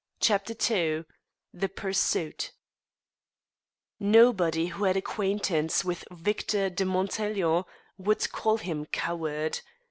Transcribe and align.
CHAPTER 0.19 0.53
II 0.55 1.03
THE 1.53 1.69
PURSUIT 1.69 2.53
Nobody 3.99 4.65
who 4.69 4.85
had 4.85 4.97
acquaintance 4.97 5.85
with 5.85 6.05
Victor 6.09 6.71
de 6.71 6.85
Montaiglon 6.85 7.65
would 7.99 8.31
call 8.31 8.57
him 8.57 8.87
coward. 8.87 9.59